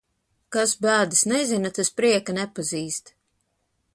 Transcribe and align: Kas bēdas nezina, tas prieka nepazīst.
Kas 0.55 0.71
bēdas 0.85 1.21
nezina, 1.33 1.71
tas 1.77 1.93
prieka 2.01 2.37
nepazīst. 2.39 3.13